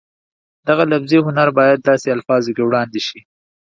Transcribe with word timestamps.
دغه 0.67 0.83
لفظي 0.91 1.19
هنر 1.27 1.47
باید 1.59 1.79
داسې 1.89 2.07
الفاظو 2.15 2.49
کې 2.55 2.63
وړاندې 2.65 3.01
شي 3.07 3.19